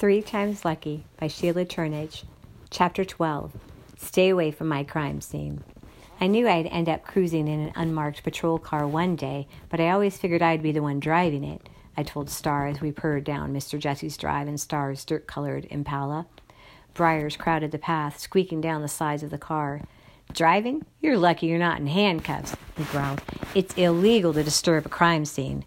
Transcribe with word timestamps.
Three 0.00 0.22
Times 0.22 0.64
Lucky 0.64 1.04
by 1.18 1.26
Sheila 1.26 1.66
Turnage. 1.66 2.24
Chapter 2.70 3.04
12 3.04 3.52
Stay 3.98 4.30
Away 4.30 4.50
from 4.50 4.66
My 4.66 4.82
Crime 4.82 5.20
Scene. 5.20 5.62
I 6.18 6.26
knew 6.26 6.48
I'd 6.48 6.68
end 6.68 6.88
up 6.88 7.04
cruising 7.04 7.46
in 7.46 7.60
an 7.60 7.72
unmarked 7.76 8.22
patrol 8.22 8.58
car 8.58 8.88
one 8.88 9.14
day, 9.14 9.46
but 9.68 9.78
I 9.78 9.90
always 9.90 10.16
figured 10.16 10.40
I'd 10.40 10.62
be 10.62 10.72
the 10.72 10.80
one 10.80 11.00
driving 11.00 11.44
it, 11.44 11.68
I 11.98 12.02
told 12.02 12.30
Starr 12.30 12.68
as 12.68 12.80
we 12.80 12.92
purred 12.92 13.24
down 13.24 13.52
Mr. 13.52 13.78
Jesse's 13.78 14.16
drive 14.16 14.48
in 14.48 14.56
Starr's 14.56 15.04
dirt 15.04 15.26
colored 15.26 15.66
Impala. 15.68 16.26
Briars 16.94 17.36
crowded 17.36 17.70
the 17.70 17.76
path, 17.76 18.18
squeaking 18.18 18.62
down 18.62 18.80
the 18.80 18.88
sides 18.88 19.22
of 19.22 19.28
the 19.28 19.36
car. 19.36 19.82
Driving? 20.32 20.82
You're 21.02 21.18
lucky 21.18 21.44
you're 21.48 21.58
not 21.58 21.78
in 21.78 21.88
handcuffs, 21.88 22.56
he 22.78 22.84
growled. 22.84 23.20
It's 23.54 23.74
illegal 23.74 24.32
to 24.32 24.42
disturb 24.42 24.86
a 24.86 24.88
crime 24.88 25.26
scene. 25.26 25.66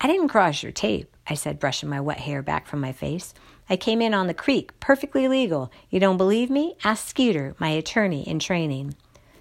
I 0.00 0.06
didn't 0.06 0.28
cross 0.28 0.62
your 0.62 0.72
tape, 0.72 1.14
I 1.28 1.34
said, 1.34 1.58
brushing 1.58 1.90
my 1.90 2.00
wet 2.00 2.20
hair 2.20 2.40
back 2.40 2.66
from 2.66 2.80
my 2.80 2.92
face. 2.92 3.34
I 3.68 3.76
came 3.76 4.00
in 4.00 4.14
on 4.14 4.26
the 4.26 4.34
creek, 4.34 4.78
perfectly 4.78 5.26
legal. 5.26 5.72
You 5.90 5.98
don't 5.98 6.16
believe 6.16 6.50
me? 6.50 6.76
Ask 6.84 7.08
Skeeter, 7.08 7.56
my 7.58 7.70
attorney 7.70 8.22
in 8.22 8.38
training. 8.38 8.94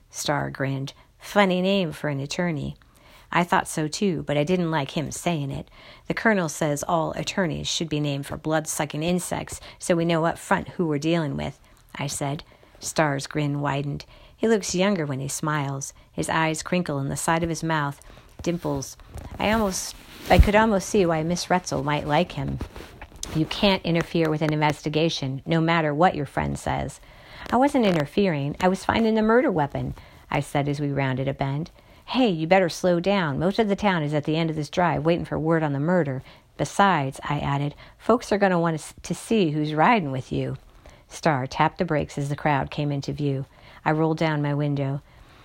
Starr 0.09 0.49
grinned. 0.49 0.93
Funny 1.19 1.61
name 1.61 1.91
for 1.91 2.07
an 2.07 2.19
attorney. 2.19 2.75
I 3.31 3.43
thought 3.43 3.67
so 3.67 3.87
too, 3.87 4.23
but 4.23 4.37
I 4.37 4.43
didn't 4.43 4.71
like 4.71 4.91
him 4.91 5.11
saying 5.11 5.51
it. 5.51 5.69
The 6.07 6.13
colonel 6.13 6.49
says 6.49 6.83
all 6.87 7.11
attorneys 7.11 7.67
should 7.67 7.89
be 7.89 7.99
named 7.99 8.25
for 8.25 8.37
blood 8.37 8.67
sucking 8.67 9.03
insects 9.03 9.59
so 9.77 9.95
we 9.95 10.05
know 10.05 10.25
up 10.25 10.37
front 10.39 10.69
who 10.69 10.87
we're 10.87 10.99
dealing 10.99 11.35
with, 11.35 11.59
I 11.95 12.07
said. 12.07 12.43
Starr's 12.79 13.27
grin 13.27 13.61
widened. 13.61 14.05
He 14.37 14.47
looks 14.47 14.73
younger 14.73 15.05
when 15.05 15.19
he 15.19 15.27
smiles. 15.27 15.93
His 16.11 16.29
eyes 16.29 16.63
crinkle 16.63 16.99
in 16.99 17.09
the 17.09 17.17
side 17.17 17.43
of 17.43 17.49
his 17.49 17.63
mouth, 17.63 18.01
dimples. 18.41 18.95
I 19.37 19.51
almost 19.51 19.95
I 20.29 20.39
could 20.39 20.55
almost 20.55 20.89
see 20.89 21.05
why 21.05 21.21
Miss 21.23 21.47
Retzyl 21.47 21.83
might 21.83 22.07
like 22.07 22.31
him. 22.31 22.59
You 23.33 23.45
can't 23.45 23.85
interfere 23.85 24.29
with 24.29 24.41
an 24.41 24.53
investigation, 24.53 25.41
no 25.45 25.59
matter 25.61 25.93
what 25.93 26.15
your 26.15 26.25
friend 26.25 26.57
says. 26.59 26.99
I 27.51 27.57
wasn't 27.57 27.85
interfering. 27.85 28.55
I 28.59 28.67
was 28.67 28.85
finding 28.85 29.15
the 29.15 29.21
murder 29.21 29.51
weapon, 29.51 29.93
I 30.31 30.39
said 30.39 30.67
as 30.67 30.79
we 30.79 30.91
rounded 30.91 31.27
a 31.27 31.33
bend. 31.33 31.71
Hey, 32.05 32.29
you 32.29 32.47
better 32.47 32.69
slow 32.69 32.99
down. 32.99 33.39
Most 33.39 33.59
of 33.59 33.67
the 33.67 33.75
town 33.75 34.03
is 34.03 34.13
at 34.13 34.25
the 34.25 34.37
end 34.37 34.49
of 34.49 34.55
this 34.55 34.69
drive 34.69 35.05
waiting 35.05 35.25
for 35.25 35.39
word 35.39 35.63
on 35.63 35.73
the 35.73 35.79
murder. 35.79 36.23
Besides, 36.57 37.19
I 37.23 37.39
added, 37.39 37.75
folks 37.97 38.31
are 38.31 38.37
going 38.37 38.51
to 38.51 38.59
want 38.59 38.93
to 39.01 39.13
see 39.13 39.51
who's 39.51 39.73
riding 39.73 40.11
with 40.11 40.31
you. 40.31 40.57
Starr 41.07 41.47
tapped 41.47 41.77
the 41.77 41.85
brakes 41.85 42.17
as 42.17 42.29
the 42.29 42.35
crowd 42.35 42.71
came 42.71 42.91
into 42.91 43.11
view. 43.11 43.45
I 43.83 43.91
rolled 43.91 44.17
down 44.17 44.41
my 44.41 44.53
window. 44.53 45.01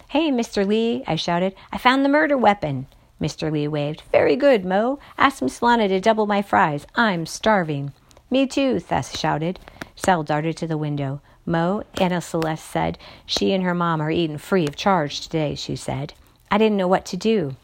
Hey, 0.08 0.30
Mr. 0.30 0.66
Lee, 0.66 1.02
I 1.06 1.16
shouted, 1.16 1.54
I 1.72 1.78
found 1.78 2.04
the 2.04 2.08
murder 2.08 2.36
weapon. 2.36 2.86
Mr. 3.20 3.52
Lee 3.52 3.68
waved. 3.68 4.02
Very 4.12 4.36
good, 4.36 4.64
Mo. 4.64 4.98
Ask 5.18 5.42
Miss 5.42 5.62
Lana 5.62 5.88
to 5.88 6.00
double 6.00 6.26
my 6.26 6.42
fries. 6.42 6.86
I'm 6.94 7.26
starving. 7.26 7.92
Me 8.30 8.46
too, 8.46 8.80
Thes 8.80 9.18
shouted. 9.18 9.58
Sal 9.94 10.22
darted 10.22 10.56
to 10.56 10.66
the 10.66 10.78
window. 10.78 11.20
Mo, 11.44 11.82
Anna 12.00 12.20
Celeste 12.20 12.64
said, 12.64 12.98
she 13.26 13.52
and 13.52 13.64
her 13.64 13.74
mom 13.74 14.00
are 14.00 14.10
eating 14.10 14.38
free 14.38 14.66
of 14.66 14.76
charge 14.76 15.20
today, 15.20 15.54
she 15.54 15.74
said. 15.76 16.14
I 16.50 16.58
didn't 16.58 16.76
know 16.76 16.88
what 16.88 17.04
to 17.06 17.16
do. 17.16 17.56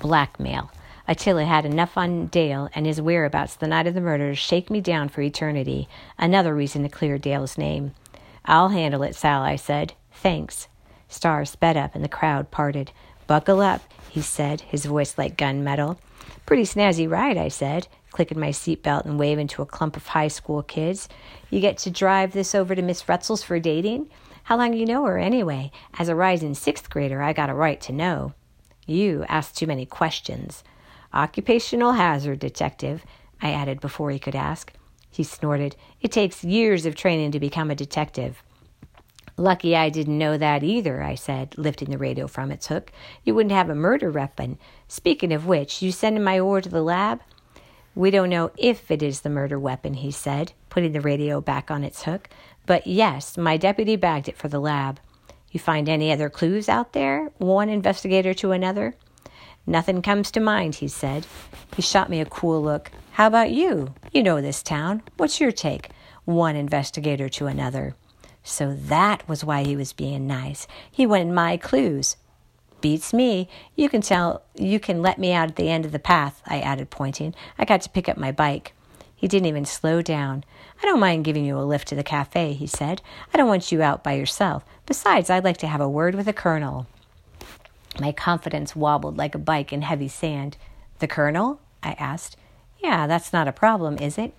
Blackmail. 0.00 0.70
Attila 1.06 1.44
had 1.44 1.64
enough 1.64 1.96
on 1.96 2.26
Dale 2.26 2.68
and 2.74 2.84
his 2.84 3.00
whereabouts 3.00 3.56
the 3.56 3.66
night 3.66 3.86
of 3.86 3.94
the 3.94 4.00
murder 4.00 4.30
to 4.30 4.34
shake 4.34 4.68
me 4.68 4.80
down 4.80 5.08
for 5.08 5.22
eternity. 5.22 5.88
Another 6.18 6.54
reason 6.54 6.82
to 6.82 6.88
clear 6.88 7.16
Dale's 7.16 7.56
name. 7.56 7.94
I'll 8.44 8.68
handle 8.68 9.02
it, 9.02 9.14
Sal, 9.14 9.42
I 9.42 9.56
said. 9.56 9.94
Thanks. 10.12 10.68
Starr 11.08 11.44
sped 11.44 11.76
up 11.76 11.94
and 11.94 12.04
the 12.04 12.08
crowd 12.08 12.50
parted. 12.50 12.92
Buckle 13.26 13.60
up, 13.60 13.82
he 14.08 14.22
said, 14.22 14.62
his 14.62 14.84
voice 14.84 15.16
like 15.16 15.36
gunmetal. 15.36 15.98
Pretty 16.46 16.64
snazzy 16.64 17.08
ride, 17.08 17.36
I 17.36 17.48
said, 17.48 17.88
clicking 18.10 18.40
my 18.40 18.50
seatbelt 18.50 19.04
and 19.04 19.18
waving 19.18 19.48
to 19.48 19.62
a 19.62 19.66
clump 19.66 19.96
of 19.96 20.06
high 20.06 20.28
school 20.28 20.62
kids. 20.62 21.08
You 21.50 21.60
get 21.60 21.78
to 21.78 21.90
drive 21.90 22.32
this 22.32 22.54
over 22.54 22.74
to 22.74 22.82
Miss 22.82 23.04
Retzyl's 23.04 23.42
for 23.42 23.58
dating? 23.60 24.08
How 24.44 24.56
long 24.56 24.72
you 24.72 24.86
know 24.86 25.04
her, 25.04 25.18
anyway? 25.18 25.70
As 25.98 26.08
a 26.08 26.14
rising 26.14 26.54
sixth 26.54 26.88
grader, 26.88 27.22
I 27.22 27.32
got 27.32 27.50
a 27.50 27.54
right 27.54 27.80
to 27.82 27.92
know. 27.92 28.32
You 28.86 29.26
ask 29.28 29.54
too 29.54 29.66
many 29.66 29.84
questions. 29.84 30.64
Occupational 31.12 31.92
hazard, 31.92 32.38
detective, 32.38 33.04
I 33.42 33.52
added 33.52 33.80
before 33.80 34.10
he 34.10 34.18
could 34.18 34.34
ask. 34.34 34.72
He 35.10 35.22
snorted. 35.22 35.76
It 36.00 36.12
takes 36.12 36.44
years 36.44 36.86
of 36.86 36.94
training 36.94 37.32
to 37.32 37.40
become 37.40 37.70
a 37.70 37.74
detective. 37.74 38.42
Lucky 39.38 39.76
I 39.76 39.88
didn't 39.88 40.18
know 40.18 40.36
that 40.36 40.64
either, 40.64 41.00
I 41.00 41.14
said, 41.14 41.56
lifting 41.56 41.90
the 41.90 41.96
radio 41.96 42.26
from 42.26 42.50
its 42.50 42.66
hook. 42.66 42.90
You 43.22 43.36
wouldn't 43.36 43.54
have 43.54 43.70
a 43.70 43.74
murder 43.74 44.10
weapon. 44.10 44.58
Speaking 44.88 45.32
of 45.32 45.46
which, 45.46 45.80
you 45.80 45.92
sending 45.92 46.24
my 46.24 46.40
oar 46.40 46.60
to 46.60 46.68
the 46.68 46.82
lab? 46.82 47.20
We 47.94 48.10
don't 48.10 48.30
know 48.30 48.50
if 48.56 48.90
it 48.90 49.00
is 49.00 49.20
the 49.20 49.30
murder 49.30 49.56
weapon, 49.56 49.94
he 49.94 50.10
said, 50.10 50.52
putting 50.70 50.90
the 50.90 51.00
radio 51.00 51.40
back 51.40 51.70
on 51.70 51.84
its 51.84 52.02
hook. 52.02 52.28
But 52.66 52.88
yes, 52.88 53.38
my 53.38 53.56
deputy 53.56 53.94
bagged 53.94 54.28
it 54.28 54.36
for 54.36 54.48
the 54.48 54.58
lab. 54.58 54.98
You 55.52 55.60
find 55.60 55.88
any 55.88 56.10
other 56.10 56.28
clues 56.28 56.68
out 56.68 56.92
there? 56.92 57.30
One 57.38 57.68
investigator 57.68 58.34
to 58.34 58.50
another? 58.50 58.96
Nothing 59.66 60.02
comes 60.02 60.32
to 60.32 60.40
mind, 60.40 60.76
he 60.76 60.88
said. 60.88 61.26
He 61.76 61.82
shot 61.82 62.10
me 62.10 62.20
a 62.20 62.26
cool 62.26 62.60
look. 62.60 62.90
How 63.12 63.28
about 63.28 63.52
you? 63.52 63.94
You 64.12 64.24
know 64.24 64.40
this 64.40 64.64
town. 64.64 65.02
What's 65.16 65.40
your 65.40 65.52
take? 65.52 65.90
One 66.24 66.56
investigator 66.56 67.28
to 67.28 67.46
another. 67.46 67.94
So 68.42 68.74
that 68.74 69.28
was 69.28 69.44
why 69.44 69.64
he 69.64 69.76
was 69.76 69.92
being 69.92 70.26
nice. 70.26 70.66
He 70.90 71.06
wanted 71.06 71.32
my 71.32 71.56
clues. 71.56 72.16
Beats 72.80 73.12
me. 73.12 73.48
You 73.74 73.88
can 73.88 74.00
tell 74.00 74.42
you 74.54 74.78
can 74.78 75.02
let 75.02 75.18
me 75.18 75.32
out 75.32 75.48
at 75.48 75.56
the 75.56 75.68
end 75.68 75.84
of 75.84 75.92
the 75.92 75.98
path, 75.98 76.42
I 76.46 76.60
added, 76.60 76.90
pointing. 76.90 77.34
I 77.58 77.64
got 77.64 77.82
to 77.82 77.90
pick 77.90 78.08
up 78.08 78.16
my 78.16 78.32
bike. 78.32 78.72
He 79.14 79.26
didn't 79.26 79.46
even 79.46 79.64
slow 79.64 80.00
down. 80.00 80.44
I 80.80 80.86
don't 80.86 81.00
mind 81.00 81.24
giving 81.24 81.44
you 81.44 81.58
a 81.58 81.66
lift 81.66 81.88
to 81.88 81.96
the 81.96 82.04
cafe, 82.04 82.52
he 82.52 82.68
said. 82.68 83.02
I 83.34 83.36
don't 83.36 83.48
want 83.48 83.72
you 83.72 83.82
out 83.82 84.04
by 84.04 84.12
yourself. 84.12 84.64
Besides, 84.86 85.28
I'd 85.28 85.42
like 85.42 85.56
to 85.58 85.66
have 85.66 85.80
a 85.80 85.88
word 85.88 86.14
with 86.14 86.26
the 86.26 86.32
colonel. 86.32 86.86
My 88.00 88.12
confidence 88.12 88.76
wobbled 88.76 89.16
like 89.16 89.34
a 89.34 89.38
bike 89.38 89.72
in 89.72 89.82
heavy 89.82 90.06
sand. 90.06 90.56
The 91.00 91.08
colonel? 91.08 91.60
I 91.82 91.92
asked. 91.92 92.36
Yeah, 92.78 93.08
that's 93.08 93.32
not 93.32 93.48
a 93.48 93.52
problem, 93.52 93.98
is 93.98 94.18
it? 94.18 94.34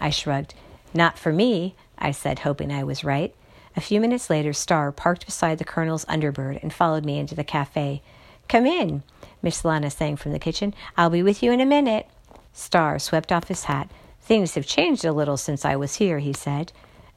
I 0.00 0.10
shrugged. 0.10 0.54
Not 0.92 1.16
for 1.16 1.32
me, 1.32 1.76
I 1.96 2.10
said, 2.10 2.40
hoping 2.40 2.72
I 2.72 2.82
was 2.82 3.04
right. 3.04 3.34
A 3.76 3.80
few 3.80 4.00
minutes 4.00 4.30
later, 4.30 4.52
Starr 4.52 4.92
parked 4.92 5.26
beside 5.26 5.58
the 5.58 5.64
colonel's 5.64 6.04
Thunderbird 6.04 6.62
and 6.62 6.72
followed 6.72 7.04
me 7.04 7.18
into 7.18 7.34
the 7.34 7.44
cafe. 7.44 8.02
Come 8.48 8.66
in, 8.66 9.02
Miss 9.42 9.64
Lana 9.64 9.90
sang 9.90 10.16
from 10.16 10.32
the 10.32 10.38
kitchen. 10.38 10.74
I'll 10.96 11.10
be 11.10 11.22
with 11.22 11.42
you 11.42 11.50
in 11.50 11.60
a 11.60 11.66
minute. 11.66 12.06
Starr 12.52 12.98
swept 12.98 13.32
off 13.32 13.48
his 13.48 13.64
hat. 13.64 13.90
Things 14.20 14.54
have 14.54 14.66
changed 14.66 15.04
a 15.04 15.12
little 15.12 15.36
since 15.36 15.64
I 15.64 15.76
was 15.76 15.96
here, 15.96 16.18
he 16.20 16.32
said. 16.32 16.72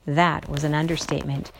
That 0.05 0.49
was 0.49 0.63
an 0.63 0.73
understatement. 0.73 1.51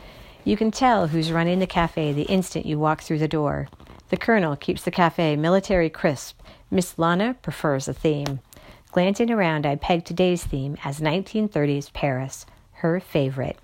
You 0.44 0.56
can 0.56 0.70
tell 0.70 1.08
who's 1.08 1.30
running 1.30 1.58
the 1.58 1.66
cafe 1.66 2.12
the 2.12 2.22
instant 2.22 2.66
you 2.66 2.78
walk 2.78 3.02
through 3.02 3.18
the 3.18 3.28
door. 3.28 3.68
The 4.08 4.16
colonel 4.16 4.56
keeps 4.56 4.82
the 4.82 4.90
cafe 4.90 5.36
military 5.36 5.90
crisp. 5.90 6.40
Miss 6.70 6.98
Lana 6.98 7.34
prefers 7.40 7.86
a 7.86 7.94
theme. 7.94 8.40
Glancing 8.90 9.30
around, 9.30 9.64
I 9.64 9.76
pegged 9.76 10.06
today's 10.06 10.44
theme 10.44 10.76
as 10.84 11.00
1930s 11.00 11.92
Paris, 11.92 12.46
her 12.72 13.00
favorite. 13.00 13.58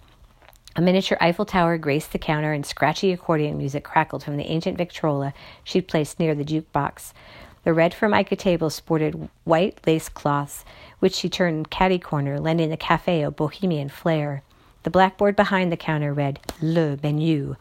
A 0.77 0.81
miniature 0.81 1.17
Eiffel 1.21 1.45
Tower 1.45 1.79
graced 1.79 2.11
the 2.11 2.19
counter, 2.19 2.53
and 2.53 2.67
scratchy 2.67 3.12
accordion 3.12 3.57
music 3.57 3.85
crackled 3.85 4.25
from 4.25 4.37
the 4.37 4.51
ancient 4.51 4.77
Victrola 4.77 5.33
she'd 5.62 5.87
placed 5.87 6.19
near 6.19 6.35
the 6.35 6.45
jukebox. 6.45 7.12
The 7.62 7.73
red 7.73 7.95
formica 7.95 8.35
table 8.35 8.71
sported 8.71 9.29
white 9.45 9.79
lace 9.87 10.09
cloths, 10.09 10.65
which 10.99 11.15
she 11.15 11.29
turned 11.29 11.71
catty 11.71 12.01
corner, 12.01 12.41
lending 12.41 12.71
the 12.71 12.77
cafe 12.77 13.23
a 13.23 13.31
bohemian 13.31 13.89
flair. 13.89 14.43
The 14.83 14.91
blackboard 14.91 15.37
behind 15.37 15.71
the 15.71 15.77
counter 15.77 16.12
read 16.12 16.41
Le 16.61 16.99
Menu. 17.01 17.55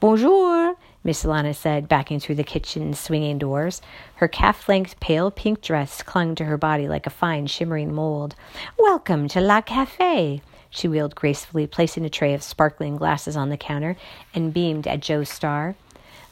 Bonjour, 0.00 0.74
Miss 1.04 1.24
Lana 1.24 1.54
said, 1.54 1.88
backing 1.88 2.18
through 2.18 2.34
the 2.34 2.42
kitchen's 2.42 2.98
swinging 2.98 3.38
doors. 3.38 3.80
Her 4.16 4.26
calf 4.26 4.68
length 4.68 4.98
pale 4.98 5.30
pink 5.30 5.60
dress 5.60 6.02
clung 6.02 6.34
to 6.34 6.44
her 6.44 6.56
body 6.56 6.88
like 6.88 7.06
a 7.06 7.10
fine 7.10 7.46
shimmering 7.46 7.94
mold. 7.94 8.34
Welcome 8.76 9.28
to 9.28 9.40
La 9.40 9.60
Cafe. 9.60 10.42
She 10.70 10.88
wheeled 10.88 11.14
gracefully, 11.14 11.66
placing 11.66 12.04
a 12.04 12.10
tray 12.10 12.34
of 12.34 12.42
sparkling 12.42 12.96
glasses 12.96 13.36
on 13.36 13.48
the 13.48 13.56
counter, 13.56 13.96
and 14.34 14.52
beamed 14.52 14.86
at 14.86 15.00
Joe 15.00 15.24
Starr. 15.24 15.74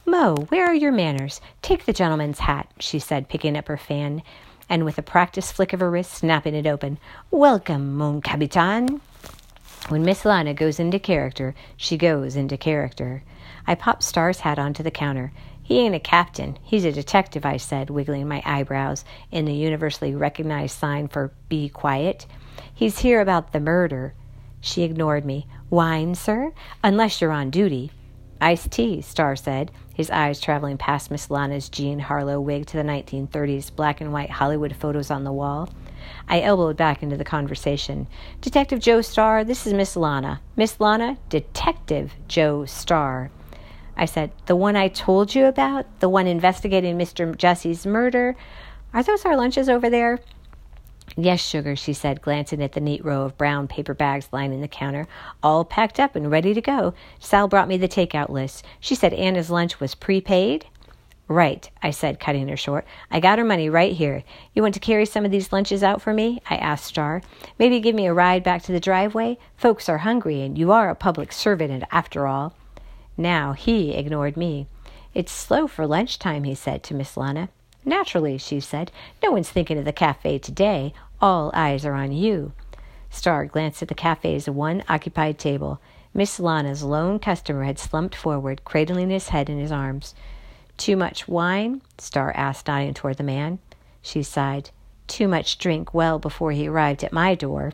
Mo, 0.04 0.36
where 0.50 0.66
are 0.66 0.74
your 0.74 0.92
manners? 0.92 1.40
Take 1.62 1.84
the 1.84 1.92
gentleman's 1.92 2.38
hat, 2.38 2.68
she 2.78 2.98
said, 2.98 3.28
picking 3.28 3.56
up 3.56 3.66
her 3.68 3.76
fan, 3.76 4.22
and 4.68 4.84
with 4.84 4.98
a 4.98 5.02
practiced 5.02 5.54
flick 5.54 5.72
of 5.72 5.80
her 5.80 5.90
wrist, 5.90 6.12
snapping 6.12 6.54
it 6.54 6.66
open. 6.66 6.98
Welcome, 7.30 7.96
mon 7.96 8.20
capitaine. 8.20 9.00
When 9.88 10.04
Miss 10.04 10.24
Lana 10.24 10.54
goes 10.54 10.78
into 10.78 10.98
character, 10.98 11.54
she 11.76 11.96
goes 11.96 12.36
into 12.36 12.56
character. 12.56 13.22
I 13.66 13.74
popped 13.74 14.02
Starr's 14.02 14.40
hat 14.40 14.58
onto 14.58 14.82
the 14.82 14.90
counter. 14.90 15.32
He 15.62 15.80
ain't 15.80 15.94
a 15.94 16.00
captain. 16.00 16.58
He's 16.62 16.84
a 16.84 16.92
detective, 16.92 17.44
I 17.44 17.56
said, 17.56 17.90
wiggling 17.90 18.28
my 18.28 18.42
eyebrows 18.44 19.04
in 19.32 19.44
the 19.44 19.54
universally 19.54 20.14
recognized 20.14 20.78
sign 20.78 21.08
for 21.08 21.32
be 21.48 21.68
quiet. 21.68 22.26
He's 22.72 23.00
here 23.00 23.20
about 23.20 23.52
the 23.52 23.60
murder. 23.60 24.14
She 24.66 24.82
ignored 24.82 25.24
me. 25.24 25.46
Wine, 25.70 26.16
sir? 26.16 26.52
Unless 26.82 27.20
you're 27.20 27.30
on 27.30 27.50
duty. 27.50 27.92
Iced 28.40 28.72
tea, 28.72 29.00
Starr 29.00 29.36
said, 29.36 29.70
his 29.94 30.10
eyes 30.10 30.40
traveling 30.40 30.76
past 30.76 31.08
Miss 31.08 31.30
Lana's 31.30 31.68
Jean 31.68 32.00
Harlow 32.00 32.40
wig 32.40 32.66
to 32.66 32.76
the 32.76 32.82
1930s 32.82 33.74
black 33.76 34.00
and 34.00 34.12
white 34.12 34.28
Hollywood 34.28 34.74
photos 34.74 35.08
on 35.08 35.22
the 35.22 35.32
wall. 35.32 35.70
I 36.28 36.40
elbowed 36.40 36.76
back 36.76 37.04
into 37.04 37.16
the 37.16 37.22
conversation. 37.22 38.08
Detective 38.40 38.80
Joe 38.80 39.02
Starr, 39.02 39.44
this 39.44 39.68
is 39.68 39.72
Miss 39.72 39.94
Lana. 39.94 40.40
Miss 40.56 40.80
Lana, 40.80 41.16
Detective 41.28 42.14
Joe 42.26 42.64
Starr. 42.64 43.30
I 43.96 44.04
said, 44.04 44.32
The 44.46 44.56
one 44.56 44.74
I 44.74 44.88
told 44.88 45.32
you 45.32 45.46
about? 45.46 46.00
The 46.00 46.08
one 46.08 46.26
investigating 46.26 46.98
Mr. 46.98 47.36
Jesse's 47.36 47.86
murder? 47.86 48.34
Are 48.92 49.04
those 49.04 49.24
our 49.24 49.36
lunches 49.36 49.68
over 49.68 49.88
there? 49.88 50.18
Yes, 51.14 51.40
sugar, 51.40 51.76
she 51.76 51.92
said, 51.92 52.20
glancing 52.20 52.62
at 52.62 52.72
the 52.72 52.80
neat 52.80 53.04
row 53.04 53.22
of 53.22 53.38
brown 53.38 53.68
paper 53.68 53.94
bags 53.94 54.28
lining 54.32 54.60
the 54.60 54.68
counter, 54.68 55.06
all 55.42 55.64
packed 55.64 56.00
up 56.00 56.16
and 56.16 56.30
ready 56.30 56.52
to 56.52 56.60
go. 56.60 56.94
Sal 57.20 57.48
brought 57.48 57.68
me 57.68 57.76
the 57.76 57.88
takeout 57.88 58.28
list. 58.28 58.64
She 58.80 58.94
said 58.94 59.14
Anna's 59.14 59.50
lunch 59.50 59.80
was 59.80 59.94
prepaid. 59.94 60.66
Right, 61.28 61.68
I 61.82 61.90
said, 61.90 62.20
cutting 62.20 62.48
her 62.48 62.56
short. 62.56 62.86
I 63.10 63.18
got 63.18 63.38
her 63.38 63.44
money 63.44 63.68
right 63.68 63.92
here. 63.92 64.22
You 64.54 64.62
want 64.62 64.74
to 64.74 64.80
carry 64.80 65.06
some 65.06 65.24
of 65.24 65.30
these 65.30 65.52
lunches 65.52 65.82
out 65.82 66.00
for 66.00 66.12
me? 66.12 66.40
I 66.48 66.56
asked 66.56 66.84
Star. 66.84 67.22
Maybe 67.58 67.80
give 67.80 67.96
me 67.96 68.06
a 68.06 68.14
ride 68.14 68.44
back 68.44 68.62
to 68.64 68.72
the 68.72 68.78
driveway? 68.78 69.38
Folks 69.56 69.88
are 69.88 69.98
hungry, 69.98 70.42
and 70.42 70.56
you 70.56 70.70
are 70.70 70.88
a 70.88 70.94
public 70.94 71.32
servant 71.32 71.82
after 71.90 72.26
all. 72.26 72.54
Now 73.16 73.54
he 73.54 73.92
ignored 73.94 74.36
me. 74.36 74.68
It's 75.14 75.32
slow 75.32 75.66
for 75.66 75.86
lunchtime, 75.86 76.44
he 76.44 76.54
said 76.54 76.82
to 76.84 76.94
Miss 76.94 77.16
Lana. 77.16 77.48
Naturally, 77.86 78.36
she 78.36 78.58
said. 78.58 78.90
No 79.22 79.30
one's 79.30 79.48
thinking 79.48 79.78
of 79.78 79.84
the 79.84 79.92
cafe 79.92 80.38
today. 80.38 80.92
All 81.22 81.52
eyes 81.54 81.86
are 81.86 81.94
on 81.94 82.12
you. 82.12 82.52
Starr 83.08 83.46
glanced 83.46 83.80
at 83.80 83.88
the 83.88 83.94
cafe's 83.94 84.48
one 84.48 84.82
occupied 84.88 85.38
table. 85.38 85.80
Miss 86.12 86.40
Lana's 86.40 86.82
lone 86.82 87.18
customer 87.18 87.62
had 87.64 87.78
slumped 87.78 88.16
forward, 88.16 88.64
cradling 88.64 89.10
his 89.10 89.28
head 89.28 89.48
in 89.48 89.58
his 89.58 89.70
arms. 89.70 90.14
Too 90.76 90.96
much 90.96 91.28
wine? 91.28 91.80
Starr 91.96 92.32
asked, 92.36 92.66
nodding 92.66 92.92
toward 92.92 93.18
the 93.18 93.22
man. 93.22 93.60
She 94.02 94.22
sighed. 94.22 94.70
Too 95.06 95.28
much 95.28 95.56
drink 95.56 95.94
well 95.94 96.18
before 96.18 96.50
he 96.52 96.66
arrived 96.66 97.04
at 97.04 97.12
my 97.12 97.34
door. 97.34 97.72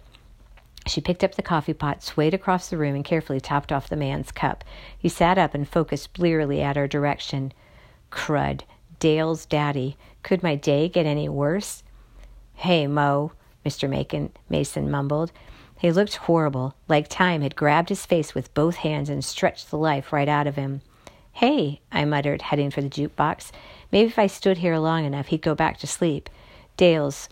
She 0.86 1.00
picked 1.00 1.24
up 1.24 1.36
the 1.36 1.42
coffee 1.42 1.72
pot, 1.72 2.02
swayed 2.02 2.34
across 2.34 2.68
the 2.68 2.76
room, 2.76 2.94
and 2.94 3.04
carefully 3.04 3.40
topped 3.40 3.72
off 3.72 3.88
the 3.88 3.96
man's 3.96 4.30
cup. 4.30 4.62
He 4.98 5.08
sat 5.08 5.38
up 5.38 5.54
and 5.54 5.66
focused 5.66 6.12
blearily 6.12 6.60
at 6.60 6.76
her 6.76 6.86
direction. 6.86 7.52
Crud. 8.10 8.62
Dale's 9.02 9.46
daddy. 9.46 9.96
Could 10.22 10.44
my 10.44 10.54
day 10.54 10.88
get 10.88 11.06
any 11.06 11.28
worse? 11.28 11.82
Hey, 12.54 12.86
Mo, 12.86 13.32
Mr. 13.66 13.90
Macon, 13.90 14.30
Mason 14.48 14.88
mumbled. 14.88 15.32
He 15.76 15.90
looked 15.90 16.14
horrible, 16.14 16.76
like 16.86 17.08
time 17.08 17.42
had 17.42 17.56
grabbed 17.56 17.88
his 17.88 18.06
face 18.06 18.32
with 18.32 18.54
both 18.54 18.76
hands 18.76 19.08
and 19.08 19.24
stretched 19.24 19.72
the 19.72 19.76
life 19.76 20.12
right 20.12 20.28
out 20.28 20.46
of 20.46 20.54
him. 20.54 20.82
Hey, 21.32 21.80
I 21.90 22.04
muttered, 22.04 22.42
heading 22.42 22.70
for 22.70 22.80
the 22.80 22.88
jukebox. 22.88 23.50
Maybe 23.90 24.06
if 24.06 24.20
I 24.20 24.28
stood 24.28 24.58
here 24.58 24.78
long 24.78 25.04
enough, 25.04 25.26
he'd 25.26 25.42
go 25.42 25.56
back 25.56 25.78
to 25.78 25.88
sleep. 25.88 26.30
Dale's 26.76 27.28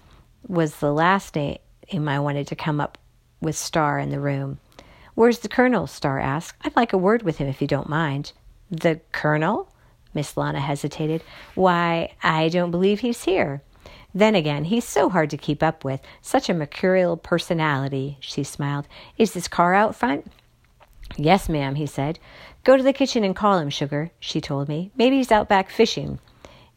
was 0.49 0.79
the 0.79 0.93
last 0.93 1.37
name 1.37 1.61
I 2.09 2.19
wanted 2.19 2.49
to 2.49 2.57
come 2.57 2.81
up 2.81 2.99
with 3.41 3.55
Starr 3.55 4.01
in 4.01 4.11
the 4.11 4.19
room. 4.19 4.59
Where's 5.15 5.39
the 5.39 5.49
colonel? 5.49 5.87
Starr 5.87 6.19
asked. 6.19 6.59
I'd 6.65 6.75
like 6.75 6.93
a 6.93 6.99
word 6.99 7.23
with 7.23 7.37
him 7.37 7.47
if 7.47 7.63
you 7.63 7.69
don't 7.69 7.89
mind. 7.89 8.33
The 8.73 9.01
colonel? 9.13 9.70
Miss 10.15 10.37
Lana 10.37 10.61
hesitated. 10.61 11.23
Why, 11.55 12.13
I 12.23 12.49
don't 12.49 12.71
believe 12.71 13.01
he's 13.01 13.25
here. 13.25 13.63
Then 14.15 14.35
again, 14.35 14.65
he's 14.65 14.85
so 14.85 15.09
hard 15.09 15.31
to 15.31 15.37
keep 15.37 15.63
up 15.63 15.85
with. 15.85 16.01
Such 16.21 16.49
a 16.49 16.55
mercurial 16.55 17.17
personality, 17.17 18.19
she 18.21 18.43
smiled. 18.43 18.89
Is 19.17 19.33
this 19.33 19.49
car 19.49 19.75
out 19.75 19.95
front? 19.95 20.31
Yes, 21.17 21.49
ma'am, 21.49 21.77
he 21.77 21.87
said. 21.87 22.19
Go 22.65 22.77
to 22.77 22.83
the 22.83 22.93
kitchen 22.93 23.25
and 23.25 23.35
call 23.35 23.59
him, 23.59 23.71
Sugar, 23.71 24.11
she 24.21 24.41
told 24.41 24.69
me. 24.69 24.91
Maybe 24.97 25.17
he's 25.17 25.33
out 25.33 25.49
back 25.49 25.71
fishing. 25.71 26.19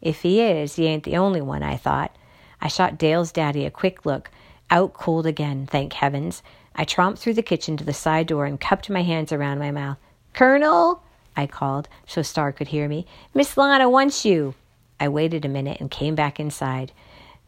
If 0.00 0.22
he 0.22 0.40
is, 0.40 0.76
he 0.76 0.86
ain't 0.86 1.04
the 1.04 1.16
only 1.16 1.40
one, 1.40 1.62
I 1.62 1.76
thought. 1.76 2.14
I 2.60 2.68
shot 2.68 2.98
Dale's 2.98 3.32
daddy 3.32 3.64
a 3.64 3.70
quick 3.70 4.06
look. 4.06 4.30
Out 4.70 4.92
cold 4.92 5.26
again, 5.26 5.66
thank 5.66 5.92
heavens. 5.92 6.42
I 6.74 6.84
tromped 6.84 7.18
through 7.18 7.34
the 7.34 7.42
kitchen 7.42 7.76
to 7.76 7.84
the 7.84 7.92
side 7.92 8.26
door 8.26 8.46
and 8.46 8.60
cupped 8.60 8.90
my 8.90 9.02
hands 9.02 9.32
around 9.32 9.58
my 9.58 9.70
mouth. 9.70 9.98
Colonel, 10.32 11.03
I 11.36 11.46
called 11.46 11.88
so 12.06 12.22
Starr 12.22 12.52
could 12.52 12.68
hear 12.68 12.88
me. 12.88 13.06
Miss 13.34 13.56
Lana 13.56 13.88
wants 13.88 14.24
you. 14.24 14.54
I 15.00 15.08
waited 15.08 15.44
a 15.44 15.48
minute 15.48 15.80
and 15.80 15.90
came 15.90 16.14
back 16.14 16.38
inside. 16.38 16.92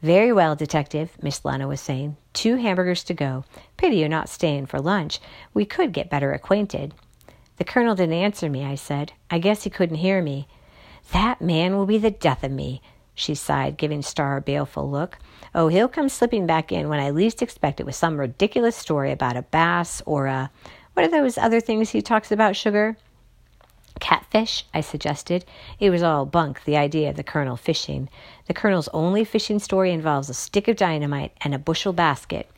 Very 0.03 0.33
well, 0.33 0.55
Detective, 0.55 1.17
Miss 1.23 1.45
Lana 1.45 1.67
was 1.67 1.81
saying. 1.81 2.17
Two 2.33 2.57
hamburgers 2.57 3.03
to 3.05 3.15
go. 3.15 3.45
Pity 3.77 3.97
you're 3.97 4.09
not 4.09 4.29
staying 4.29 4.67
for 4.67 4.81
lunch. 4.81 5.21
We 5.55 5.65
could 5.65 5.93
get 5.93 6.11
better 6.11 6.33
acquainted. 6.33 6.93
The 7.57 7.65
colonel 7.65 7.95
didn't 7.95 8.15
answer 8.15 8.51
me, 8.51 8.65
I 8.65 8.75
said. 8.75 9.13
I 9.31 9.39
guess 9.39 9.63
he 9.63 9.71
couldn't 9.71 9.97
hear 9.97 10.21
me. 10.21 10.49
That 11.13 11.41
man 11.41 11.77
will 11.77 11.87
be 11.87 11.99
the 11.99 12.11
death 12.11 12.45
of 12.45 12.51
me, 12.51 12.83
she 13.15 13.35
sighed, 13.35 13.79
giving 13.79 14.03
Starr 14.03 14.37
a 14.37 14.43
baleful 14.43 14.91
look. 14.91 15.19
Oh, 15.55 15.69
he'll 15.69 15.89
come 15.89 16.11
slipping 16.11 16.47
back 16.47 16.71
in 16.71 16.89
when 16.91 17.01
I 17.01 17.11
least 17.11 17.41
expect 17.41 17.81
it 17.81 17.87
with 17.87 17.95
some 17.95 18.21
ridiculous 18.21 18.77
story 18.77 19.11
about 19.13 19.39
a 19.39 19.43
bass 19.43 20.03
or 20.05 20.27
a. 20.27 20.51
What 20.93 21.07
are 21.07 21.11
those 21.11 21.39
other 21.39 21.61
things 21.61 21.91
he 21.91 22.03
talks 22.03 22.31
about, 22.31 22.57
Sugar? 22.57 22.97
Catfish, 24.01 24.65
I 24.75 24.81
suggested. 24.81 25.45
It 25.81 25.91
was 25.91 26.03
all 26.03 26.27
bunk, 26.27 26.65
the 26.65 26.77
idea 26.77 27.11
of 27.11 27.17
the 27.17 27.25
colonel 27.25 27.57
fishing. 27.57 28.09
The 28.47 28.55
colonel's 28.55 28.89
only 28.89 29.25
fishing 29.25 29.59
story 29.59 29.93
involves 29.93 30.29
a 30.29 30.35
stick 30.35 30.69
of 30.69 30.77
dynamite 30.77 31.33
and 31.41 31.55
a 31.55 31.59
bushel 31.59 31.93
basket. 31.93 32.51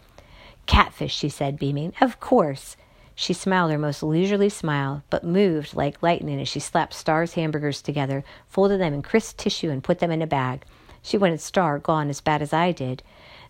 Catfish, 0.66 1.14
she 1.14 1.28
said, 1.28 1.58
beaming. 1.58 1.94
Of 2.00 2.20
course. 2.20 2.76
She 3.14 3.32
smiled 3.32 3.72
her 3.72 3.78
most 3.78 4.02
leisurely 4.02 4.48
smile, 4.48 5.02
but 5.10 5.24
moved 5.24 5.74
like 5.74 6.02
lightning 6.02 6.40
as 6.40 6.48
she 6.48 6.60
slapped 6.60 6.94
Starr's 6.94 7.34
hamburgers 7.34 7.82
together, 7.82 8.22
folded 8.46 8.80
them 8.80 8.94
in 8.94 9.02
crisp 9.02 9.38
tissue, 9.38 9.70
and 9.70 9.82
put 9.82 9.98
them 9.98 10.10
in 10.10 10.22
a 10.22 10.26
bag. 10.26 10.64
She 11.02 11.18
wanted 11.18 11.40
Starr 11.40 11.78
gone 11.78 12.10
as 12.10 12.20
bad 12.20 12.42
as 12.42 12.52
I 12.52 12.70
did. 12.70 13.02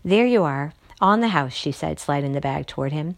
There 0.04 0.26
you 0.26 0.42
are, 0.44 0.72
on 1.00 1.20
the 1.20 1.28
house, 1.28 1.52
she 1.52 1.72
said, 1.72 1.98
sliding 1.98 2.32
the 2.32 2.40
bag 2.40 2.66
toward 2.66 2.92
him. 2.92 3.16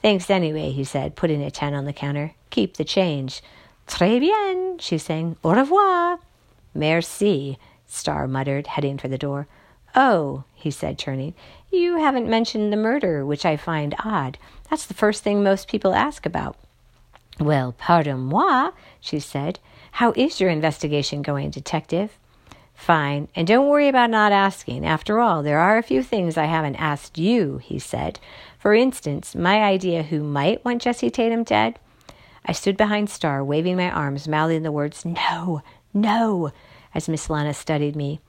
Thanks 0.00 0.30
anyway, 0.30 0.70
he 0.70 0.84
said, 0.84 1.16
putting 1.16 1.42
a 1.42 1.50
ten 1.50 1.74
on 1.74 1.84
the 1.84 1.92
counter. 1.92 2.34
Keep 2.50 2.76
the 2.76 2.84
change. 2.84 3.42
Très 3.90 4.20
bien, 4.20 4.80
she 4.80 4.96
sang. 4.98 5.36
Au 5.44 5.50
revoir. 5.50 6.20
Merci, 6.74 7.58
Starr 7.88 8.28
muttered, 8.28 8.68
heading 8.68 8.96
for 8.96 9.08
the 9.08 9.18
door. 9.18 9.48
Oh, 9.96 10.44
he 10.54 10.70
said, 10.70 10.96
turning, 10.96 11.34
you 11.72 11.96
haven't 11.96 12.30
mentioned 12.30 12.72
the 12.72 12.76
murder, 12.76 13.26
which 13.26 13.44
I 13.44 13.56
find 13.56 13.96
odd. 14.04 14.38
That's 14.70 14.86
the 14.86 14.94
first 14.94 15.24
thing 15.24 15.42
most 15.42 15.68
people 15.68 15.92
ask 15.92 16.24
about. 16.24 16.56
Well, 17.40 17.74
pardon 17.76 18.20
moi, 18.20 18.70
she 19.00 19.18
said. 19.18 19.58
How 19.92 20.12
is 20.12 20.40
your 20.40 20.50
investigation 20.50 21.20
going, 21.20 21.50
detective? 21.50 22.16
Fine, 22.74 23.26
and 23.34 23.46
don't 23.46 23.68
worry 23.68 23.88
about 23.88 24.10
not 24.10 24.30
asking. 24.30 24.86
After 24.86 25.18
all, 25.18 25.42
there 25.42 25.58
are 25.58 25.76
a 25.76 25.82
few 25.82 26.02
things 26.02 26.38
I 26.38 26.44
haven't 26.44 26.76
asked 26.76 27.18
you, 27.18 27.58
he 27.58 27.80
said. 27.80 28.20
For 28.58 28.72
instance, 28.72 29.34
my 29.34 29.62
idea 29.62 30.04
who 30.04 30.22
might 30.22 30.64
want 30.64 30.80
Jesse 30.82 31.10
Tatum 31.10 31.42
dead. 31.42 31.78
I 32.44 32.52
stood 32.52 32.76
behind 32.76 33.10
Starr, 33.10 33.44
waving 33.44 33.76
my 33.76 33.90
arms, 33.90 34.26
mouthing 34.26 34.62
the 34.62 34.72
words, 34.72 35.04
No, 35.04 35.62
no, 35.92 36.52
as 36.94 37.08
Miss 37.08 37.28
Lana 37.30 37.54
studied 37.54 37.96
me. 37.96 38.20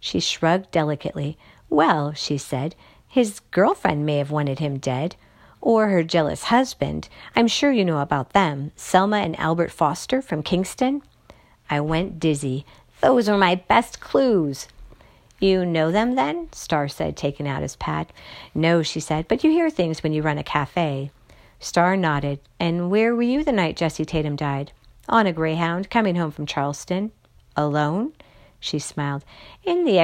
She 0.00 0.20
shrugged 0.20 0.70
delicately. 0.70 1.38
Well, 1.70 2.12
she 2.12 2.38
said, 2.38 2.74
his 3.08 3.40
girlfriend 3.50 4.06
may 4.06 4.16
have 4.16 4.30
wanted 4.30 4.58
him 4.58 4.78
dead. 4.78 5.16
Or 5.60 5.88
her 5.88 6.02
jealous 6.02 6.44
husband. 6.44 7.08
I'm 7.36 7.46
sure 7.46 7.70
you 7.70 7.84
know 7.84 8.00
about 8.00 8.32
them. 8.32 8.72
Selma 8.74 9.18
and 9.18 9.38
Albert 9.38 9.70
Foster 9.70 10.20
from 10.20 10.42
Kingston. 10.42 11.02
I 11.70 11.80
went 11.80 12.18
dizzy. 12.18 12.66
Those 13.00 13.28
are 13.28 13.38
my 13.38 13.54
best 13.54 14.00
clues. 14.00 14.66
You 15.38 15.64
know 15.66 15.92
them 15.92 16.14
then? 16.14 16.48
Starr 16.52 16.88
said, 16.88 17.16
taking 17.16 17.46
out 17.46 17.62
his 17.62 17.76
pad. 17.76 18.12
No, 18.54 18.82
she 18.82 18.98
said, 18.98 19.28
but 19.28 19.44
you 19.44 19.50
hear 19.50 19.70
things 19.70 20.02
when 20.02 20.12
you 20.12 20.22
run 20.22 20.38
a 20.38 20.42
cafe. 20.42 21.10
Starr 21.62 21.96
nodded. 21.96 22.40
And 22.58 22.90
where 22.90 23.14
were 23.14 23.22
you 23.22 23.44
the 23.44 23.52
night 23.52 23.76
Jesse 23.76 24.04
Tatum 24.04 24.34
died? 24.34 24.72
On 25.08 25.28
a 25.28 25.32
Greyhound, 25.32 25.90
coming 25.90 26.16
home 26.16 26.32
from 26.32 26.44
Charleston. 26.44 27.12
Alone? 27.56 28.12
She 28.58 28.80
smiled. 28.80 29.24
In 29.62 29.84
the 29.84 29.98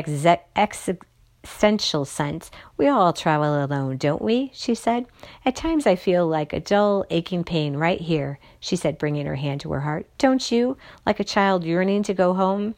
essential 1.42 2.04
sense, 2.04 2.50
we 2.76 2.86
all 2.86 3.12
travel 3.12 3.64
alone, 3.64 3.96
don't 3.96 4.22
we? 4.22 4.52
she 4.54 4.72
said. 4.72 5.06
At 5.44 5.56
times 5.56 5.84
I 5.84 5.96
feel 5.96 6.28
like 6.28 6.52
a 6.52 6.60
dull, 6.60 7.04
aching 7.10 7.42
pain 7.42 7.76
right 7.76 8.00
here, 8.00 8.38
she 8.60 8.76
said, 8.76 8.96
bringing 8.96 9.26
her 9.26 9.34
hand 9.34 9.60
to 9.62 9.72
her 9.72 9.80
heart. 9.80 10.06
Don't 10.16 10.52
you? 10.52 10.76
Like 11.04 11.18
a 11.18 11.24
child 11.24 11.64
yearning 11.64 12.04
to 12.04 12.14
go 12.14 12.34
home? 12.34 12.76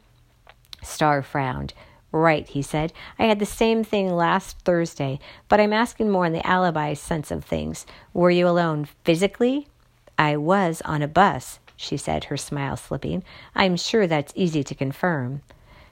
Starr 0.81 1.21
frowned. 1.21 1.75
Right, 2.11 2.47
he 2.47 2.61
said. 2.61 2.91
I 3.17 3.25
had 3.25 3.39
the 3.39 3.45
same 3.45 3.83
thing 3.83 4.13
last 4.13 4.59
Thursday, 4.59 5.19
but 5.47 5.59
I'm 5.59 5.71
asking 5.71 6.09
more 6.09 6.25
in 6.25 6.33
the 6.33 6.45
alibi 6.45 6.93
sense 6.93 7.31
of 7.31 7.45
things. 7.45 7.85
Were 8.13 8.31
you 8.31 8.47
alone 8.47 8.87
physically? 9.03 9.67
I 10.17 10.35
was 10.37 10.81
on 10.83 11.01
a 11.01 11.07
bus, 11.07 11.59
she 11.75 11.97
said, 11.97 12.25
her 12.25 12.37
smile 12.37 12.75
slipping. 12.75 13.23
I'm 13.55 13.77
sure 13.77 14.07
that's 14.07 14.33
easy 14.35 14.63
to 14.63 14.75
confirm. 14.75 15.41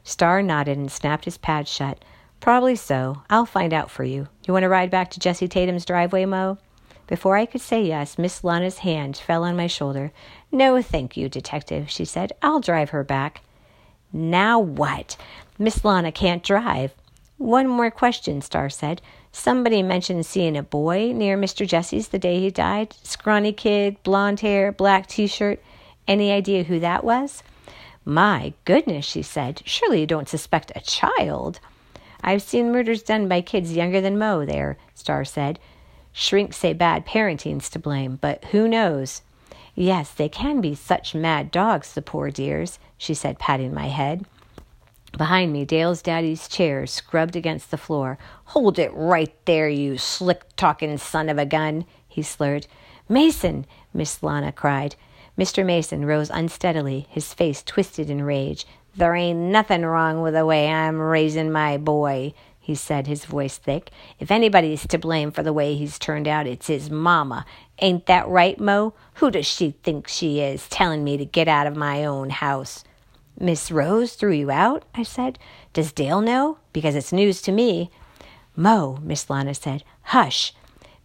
Starr 0.04 0.42
nodded 0.42 0.78
and 0.78 0.92
snapped 0.92 1.26
his 1.26 1.38
pad 1.38 1.68
shut. 1.68 2.04
Probably 2.40 2.76
so. 2.76 3.22
I'll 3.30 3.46
find 3.46 3.74
out 3.74 3.90
for 3.90 4.04
you. 4.04 4.28
You 4.46 4.54
want 4.54 4.64
to 4.64 4.70
ride 4.70 4.92
back 4.92 5.12
to 5.12 5.20
Jesse 5.20 5.48
Tatum's 5.48 5.86
driveway, 5.86 6.26
Mo? 6.26 6.58
Before 7.08 7.38
I 7.38 7.46
could 7.46 7.62
say 7.62 7.84
yes, 7.84 8.18
Miss 8.18 8.44
Lana's 8.44 8.80
hand 8.80 9.18
fell 9.18 9.44
on 9.44 9.56
my 9.56 9.68
shoulder. 9.68 10.12
No, 10.52 10.82
thank 10.82 11.18
you, 11.18 11.28
detective, 11.28 11.90
she 11.90 12.06
said. 12.06 12.34
I'll 12.42 12.60
drive 12.60 12.92
her 12.92 13.04
back. 13.04 13.42
Now 14.14 14.60
what? 14.60 15.18
Miss 15.62 15.84
Lana 15.84 16.14
can't 16.14 16.42
drive. 16.42 16.94
One 17.38 17.68
more 17.68 17.92
question, 17.92 18.42
Starr 18.42 18.70
said. 18.70 19.02
Somebody 19.34 19.84
mentioned 19.84 20.26
seeing 20.26 20.56
a 20.56 20.64
boy 20.64 21.12
near 21.14 21.38
Mr. 21.38 21.68
Jesse's 21.68 22.08
the 22.08 22.18
day 22.18 22.40
he 22.40 22.50
died. 22.50 22.96
Scrawny 23.04 23.52
kid, 23.52 24.02
blonde 24.04 24.40
hair, 24.40 24.72
black 24.72 25.08
t 25.08 25.28
shirt. 25.28 25.62
Any 26.08 26.32
idea 26.32 26.64
who 26.64 26.80
that 26.80 27.04
was? 27.04 27.44
My 28.06 28.54
goodness, 28.64 29.06
she 29.06 29.22
said. 29.22 29.62
Surely 29.66 30.00
you 30.00 30.08
don't 30.08 30.30
suspect 30.30 30.72
a 30.76 30.82
child. 30.82 31.60
I've 32.22 32.42
seen 32.42 32.72
murders 32.72 33.04
done 33.04 33.28
by 33.28 33.42
kids 33.42 33.76
younger 33.76 34.00
than 34.00 34.18
Mo 34.18 34.46
there, 34.46 34.78
Starr 34.96 35.26
said. 35.26 35.60
Shrinks 36.14 36.58
say 36.58 36.72
bad 36.72 37.06
parenting's 37.06 37.70
to 37.72 37.80
blame, 37.80 38.18
but 38.20 38.46
who 38.46 38.68
knows? 38.68 39.22
Yes, 39.76 40.12
they 40.12 40.30
can 40.30 40.62
be 40.62 40.74
such 40.74 41.14
mad 41.14 41.52
dogs, 41.52 41.94
the 41.94 42.02
poor 42.02 42.32
dears, 42.32 42.80
she 42.98 43.14
said, 43.14 43.40
patting 43.40 43.74
my 43.74 43.88
head. 43.88 44.26
Behind 45.18 45.52
me, 45.52 45.66
Dale's 45.66 46.02
daddy's 46.02 46.48
chair 46.48 46.86
scrubbed 46.86 47.36
against 47.36 47.72
the 47.72 47.78
floor. 47.78 48.18
Hold 48.46 48.80
it 48.80 48.92
right 48.94 49.34
there, 49.46 49.68
you 49.68 49.98
slick 49.98 50.44
talking 50.56 50.98
son 50.98 51.30
of 51.30 51.38
a 51.38 51.46
gun, 51.46 51.86
he 52.08 52.22
slurred. 52.22 52.68
Mason, 53.08 53.66
Miss 53.94 54.22
Lana 54.22 54.52
cried. 54.52 54.96
Mr. 55.38 55.66
Mason 55.66 56.06
rose 56.06 56.30
unsteadily, 56.30 57.08
his 57.10 57.34
face 57.34 57.64
twisted 57.64 58.10
in 58.10 58.24
rage. 58.24 58.68
There 58.96 59.16
ain't 59.16 59.40
nothing 59.40 59.84
wrong 59.84 60.22
with 60.22 60.34
the 60.34 60.46
way 60.46 60.68
I'm 60.68 61.00
raising 61.00 61.52
my 61.52 61.78
boy, 61.78 62.34
he 62.60 62.76
said, 62.76 63.08
his 63.08 63.26
voice 63.26 63.58
thick. 63.58 63.90
If 64.20 64.30
anybody's 64.30 64.86
to 64.88 64.98
blame 64.98 65.32
for 65.32 65.42
the 65.42 65.54
way 65.54 65.76
he's 65.76 65.98
turned 65.98 66.28
out, 66.28 66.46
it's 66.46 66.68
his 66.68 66.92
mama. 66.92 67.46
Ain't 67.80 68.06
that 68.06 68.28
right, 68.28 68.60
Mo? 68.60 68.94
Who 69.16 69.32
does 69.32 69.48
she 69.48 69.72
think 69.84 70.08
she 70.08 70.40
is, 70.40 70.68
telling 70.70 71.04
me 71.04 71.18
to 71.18 71.26
get 71.26 71.48
out 71.48 71.66
of 71.66 71.76
my 71.76 72.06
own 72.06 72.30
house? 72.30 72.84
Miss 73.40 73.72
Rose 73.72 74.14
threw 74.16 74.32
you 74.34 74.52
out? 74.52 74.84
I 74.94 75.04
said. 75.04 75.40
Does 75.72 75.94
Dale 75.94 76.20
know? 76.20 76.58
Because 76.74 76.96
it's 76.96 77.14
news 77.14 77.42
to 77.44 77.54
me. 77.54 77.90
Mo, 78.56 79.00
Miss 79.02 79.30
Lana 79.30 79.54
said. 79.54 79.84
Hush. 80.02 80.54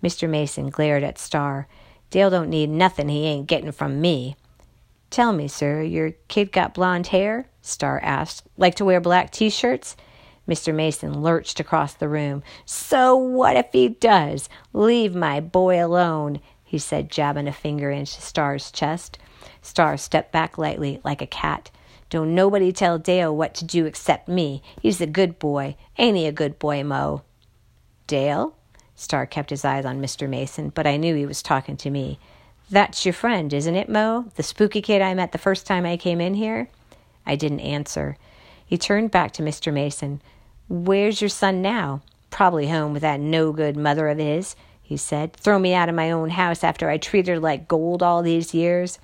Mr. 0.03 0.29
Mason 0.29 0.69
glared 0.69 1.05
at 1.05 1.19
Starr. 1.19 1.69
Dale 2.11 2.31
don't 2.31 2.51
need 2.51 2.71
nothing 2.71 3.09
he 3.09 3.27
ain't 3.27 3.47
getting 3.47 3.73
from 3.73 4.01
me. 4.01 4.37
Tell 5.11 5.33
me, 5.33 5.47
sir, 5.47 5.83
your 5.83 6.11
kid 6.27 6.51
got 6.51 6.75
blonde 6.75 7.07
hair? 7.09 7.49
Starr 7.63 8.01
asked. 8.03 8.47
Like 8.57 8.75
to 8.77 8.85
wear 8.85 9.01
black 9.01 9.31
t 9.31 9.49
shirts? 9.49 9.97
Mr. 10.49 10.75
Mason 10.75 11.23
lurched 11.23 11.61
across 11.61 11.95
the 11.95 12.09
room. 12.09 12.43
So 12.65 13.17
what 13.17 13.57
if 13.57 13.67
he 13.73 13.89
does? 13.89 14.49
Leave 14.73 15.15
my 15.15 15.41
boy 15.41 15.83
alone, 15.83 16.41
he 16.65 16.79
said, 16.79 17.11
jabbing 17.11 17.47
a 17.47 17.53
finger 17.53 17.91
into 17.91 18.21
Starr's 18.21 18.73
chest. 18.73 19.19
Starr 19.63 19.97
stepped 19.97 20.33
back 20.33 20.59
lightly, 20.59 21.01
like 21.05 21.23
a 21.23 21.27
cat. 21.27 21.71
Don't 22.11 22.35
nobody 22.35 22.73
tell 22.73 22.99
Dale 22.99 23.35
what 23.35 23.55
to 23.55 23.65
do 23.65 23.87
except 23.87 24.29
me. 24.29 24.63
He's 24.81 25.01
a 25.01 25.07
good 25.07 25.39
boy. 25.39 25.77
Ain't 25.99 26.17
he 26.17 26.27
a 26.27 26.33
good 26.33 26.59
boy, 26.59 26.85
Mo? 26.85 27.23
Dale? 28.07 28.55
Starr 28.95 29.27
kept 29.27 29.51
his 29.51 29.65
eyes 29.65 29.85
on 29.85 30.01
Mr. 30.01 30.29
Mason, 30.29 30.69
but 30.69 30.87
I 30.87 30.97
knew 30.97 31.15
he 31.15 31.27
was 31.27 31.43
talking 31.43 31.77
to 31.79 31.91
me. 31.91 32.19
That's 32.71 33.05
your 33.05 33.13
friend, 33.13 33.53
isn't 33.53 33.75
it, 33.75 33.89
Mo? 33.89 34.27
The 34.37 34.43
spooky 34.43 34.81
kid 34.81 35.03
I 35.03 35.15
met 35.15 35.33
the 35.33 35.39
first 35.39 35.67
time 35.67 35.85
I 35.85 35.97
came 35.97 36.21
in 36.21 36.35
here? 36.35 36.69
I 37.27 37.37
didn't 37.37 37.61
answer. 37.61 38.17
He 38.65 38.79
turned 38.79 39.11
back 39.11 39.33
to 39.33 39.43
Mr. 39.43 39.73
Mason. 39.73 40.23
Where's 40.69 41.21
your 41.21 41.29
son 41.29 41.61
now? 41.61 42.03
Probably 42.31 42.69
home 42.69 42.93
with 42.93 43.03
that 43.03 43.21
no 43.21 43.53
good 43.53 43.77
mother 43.77 44.09
of 44.09 44.19
his, 44.19 44.57
he 44.83 44.97
said. 44.97 45.35
Throw 45.35 45.59
me 45.59 45.75
out 45.75 45.89
of 45.89 45.95
my 45.95 46.11
own 46.11 46.31
house 46.31 46.65
after 46.65 46.89
I 46.89 46.97
treated 46.97 47.33
her 47.33 47.39
like 47.39 47.69
gold 47.69 48.03
all 48.03 48.23
these 48.23 48.55
years. 48.55 48.99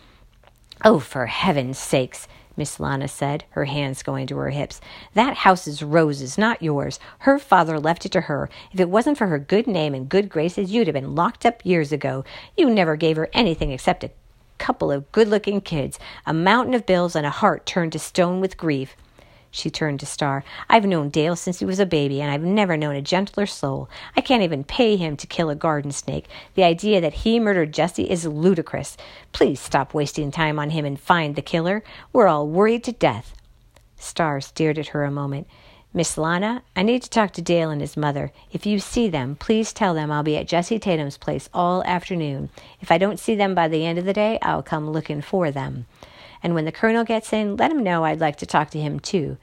Oh, 0.84 0.98
for 0.98 1.26
heaven's 1.26 1.78
sakes, 1.78 2.26
Miss 2.56 2.80
Lana 2.80 3.08
said, 3.08 3.44
her 3.50 3.64
hands 3.64 4.02
going 4.02 4.26
to 4.26 4.36
her 4.36 4.50
hips. 4.50 4.80
That 5.14 5.38
house 5.38 5.66
is 5.66 5.82
Rose's, 5.82 6.36
not 6.36 6.62
yours. 6.62 6.98
Her 7.20 7.38
father 7.38 7.78
left 7.78 8.04
it 8.04 8.12
to 8.12 8.22
her. 8.22 8.50
If 8.72 8.80
it 8.80 8.90
wasn't 8.90 9.18
for 9.18 9.28
her 9.28 9.38
good 9.38 9.66
name 9.66 9.94
and 9.94 10.08
good 10.08 10.28
graces, 10.28 10.70
you'd 10.70 10.86
have 10.86 10.94
been 10.94 11.14
locked 11.14 11.46
up 11.46 11.64
years 11.64 11.92
ago. 11.92 12.24
You 12.56 12.68
never 12.68 12.96
gave 12.96 13.16
her 13.16 13.30
anything 13.32 13.70
except 13.70 14.04
a 14.04 14.10
couple 14.58 14.92
of 14.92 15.10
good 15.10 15.28
looking 15.28 15.60
kids, 15.60 15.98
a 16.26 16.34
mountain 16.34 16.74
of 16.74 16.86
bills, 16.86 17.16
and 17.16 17.24
a 17.24 17.30
heart 17.30 17.64
turned 17.64 17.92
to 17.92 17.98
stone 17.98 18.40
with 18.40 18.58
grief. 18.58 18.94
She 19.50 19.68
turned 19.70 20.00
to 20.00 20.06
Starr. 20.06 20.44
I've 20.68 20.86
known 20.86 21.08
Dale 21.08 21.34
since 21.34 21.58
he 21.58 21.64
was 21.64 21.80
a 21.80 21.86
baby, 21.86 22.20
and 22.20 22.30
I've 22.30 22.42
never 22.42 22.76
known 22.76 22.94
a 22.94 23.02
gentler 23.02 23.46
soul. 23.46 23.88
I 24.16 24.20
can't 24.20 24.42
even 24.42 24.62
pay 24.62 24.96
him 24.96 25.16
to 25.16 25.26
kill 25.26 25.50
a 25.50 25.56
garden 25.56 25.90
snake. 25.90 26.26
The 26.54 26.64
idea 26.64 27.00
that 27.00 27.14
he 27.14 27.40
murdered 27.40 27.74
Jesse 27.74 28.08
is 28.08 28.26
ludicrous. 28.26 28.96
Please 29.32 29.60
stop 29.60 29.92
wasting 29.92 30.30
time 30.30 30.58
on 30.58 30.70
him 30.70 30.84
and 30.84 30.98
find 30.98 31.34
the 31.34 31.42
killer. 31.42 31.82
We're 32.12 32.28
all 32.28 32.46
worried 32.46 32.84
to 32.84 32.92
death. 32.92 33.34
Starr 33.96 34.40
stared 34.40 34.78
at 34.78 34.88
her 34.88 35.04
a 35.04 35.10
moment. 35.10 35.46
Miss 35.92 36.16
Lana, 36.16 36.62
I 36.76 36.84
need 36.84 37.02
to 37.02 37.10
talk 37.10 37.32
to 37.32 37.42
Dale 37.42 37.70
and 37.70 37.80
his 37.80 37.96
mother. 37.96 38.30
If 38.52 38.64
you 38.64 38.78
see 38.78 39.08
them, 39.08 39.34
please 39.34 39.72
tell 39.72 39.92
them 39.92 40.12
I'll 40.12 40.22
be 40.22 40.36
at 40.36 40.46
Jesse 40.46 40.78
Tatum's 40.78 41.18
place 41.18 41.48
all 41.52 41.82
afternoon. 41.82 42.50
If 42.80 42.92
I 42.92 42.98
don't 42.98 43.18
see 43.18 43.34
them 43.34 43.56
by 43.56 43.66
the 43.66 43.84
end 43.84 43.98
of 43.98 44.04
the 44.04 44.12
day, 44.12 44.38
I'll 44.40 44.62
come 44.62 44.88
looking 44.88 45.20
for 45.20 45.50
them. 45.50 45.86
And 46.42 46.54
when 46.54 46.64
the 46.64 46.72
colonel 46.72 47.04
gets 47.04 47.32
in, 47.32 47.56
let 47.56 47.70
him 47.70 47.82
know 47.82 48.04
I'd 48.04 48.20
like 48.20 48.36
to 48.36 48.46
talk 48.46 48.70
to 48.70 48.80
him 48.80 49.00
too. 49.00 49.36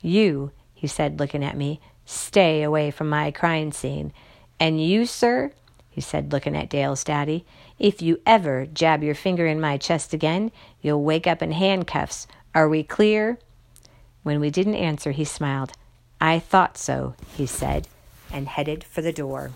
You, 0.00 0.52
he 0.74 0.86
said, 0.86 1.18
looking 1.18 1.44
at 1.44 1.56
me, 1.56 1.80
stay 2.04 2.62
away 2.62 2.90
from 2.90 3.08
my 3.08 3.30
crime 3.30 3.72
scene. 3.72 4.12
And 4.58 4.82
you, 4.82 5.06
sir, 5.06 5.52
he 5.90 6.00
said, 6.00 6.32
looking 6.32 6.56
at 6.56 6.70
Dale's 6.70 7.04
daddy, 7.04 7.44
if 7.78 8.00
you 8.00 8.20
ever 8.24 8.66
jab 8.66 9.02
your 9.02 9.14
finger 9.14 9.46
in 9.46 9.60
my 9.60 9.76
chest 9.76 10.14
again, 10.14 10.52
you'll 10.80 11.02
wake 11.02 11.26
up 11.26 11.42
in 11.42 11.52
handcuffs. 11.52 12.26
Are 12.54 12.68
we 12.68 12.82
clear? 12.82 13.38
When 14.22 14.40
we 14.40 14.50
didn't 14.50 14.74
answer, 14.74 15.10
he 15.10 15.24
smiled. 15.24 15.72
I 16.20 16.38
thought 16.38 16.76
so, 16.78 17.14
he 17.36 17.46
said, 17.46 17.88
and 18.32 18.48
headed 18.48 18.84
for 18.84 19.02
the 19.02 19.12
door. 19.12 19.52